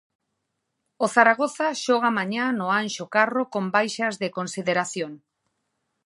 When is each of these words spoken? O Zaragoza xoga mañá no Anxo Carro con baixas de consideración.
O 1.03 1.05
Zaragoza 1.15 1.67
xoga 1.83 2.09
mañá 2.17 2.45
no 2.59 2.67
Anxo 2.81 3.05
Carro 3.15 3.43
con 3.53 3.65
baixas 3.75 4.13
de 4.21 4.29
consideración. 4.37 5.11